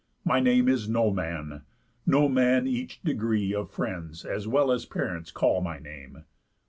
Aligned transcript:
My 0.25 0.39
name 0.39 0.67
is 0.67 0.89
No 0.89 1.11
Man; 1.11 1.61
No 2.07 2.27
Man 2.27 2.65
each 2.65 2.99
degree 3.03 3.53
Of 3.53 3.69
friends, 3.69 4.25
as 4.25 4.47
well 4.47 4.71
as 4.71 4.83
parents, 4.83 5.29
call 5.29 5.61
my 5.61 5.77
name. 5.77 6.23